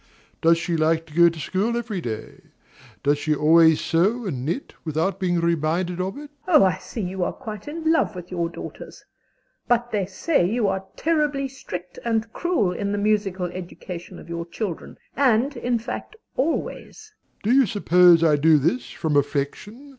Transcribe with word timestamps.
Does 0.41 0.57
she 0.57 0.75
like 0.75 1.05
to 1.05 1.13
go 1.13 1.29
to 1.29 1.39
school 1.39 1.77
every 1.77 2.01
day? 2.01 2.41
Does 3.03 3.19
she 3.19 3.35
always 3.35 3.79
sew 3.79 4.25
and 4.25 4.43
knit 4.43 4.73
without 4.83 5.19
being 5.19 5.39
reminded 5.39 6.01
of 6.01 6.17
it? 6.17 6.21
MRS. 6.21 6.23
S. 6.23 6.23
(interrupting). 6.23 6.29
Oh, 6.47 6.63
I 6.65 6.77
see 6.79 7.01
you 7.01 7.23
are 7.23 7.33
quite 7.33 7.67
in 7.67 7.91
love 7.93 8.15
with 8.15 8.31
your 8.31 8.49
daughters! 8.49 9.05
But 9.67 9.91
they 9.91 10.07
say 10.07 10.43
you 10.43 10.67
are 10.67 10.85
terribly 10.95 11.47
strict 11.47 11.99
and 12.03 12.33
cruel 12.33 12.71
in 12.71 12.91
the 12.91 12.97
musical 12.97 13.45
education 13.45 14.17
of 14.17 14.27
your 14.27 14.47
children; 14.47 14.97
and, 15.15 15.55
in 15.55 15.77
fact, 15.77 16.15
always. 16.35 17.13
DOMINIE. 17.43 17.43
Do 17.43 17.61
you 17.61 17.67
suppose 17.67 18.23
I 18.23 18.37
do 18.37 18.57
this 18.57 18.89
from 18.89 19.15
affection? 19.15 19.89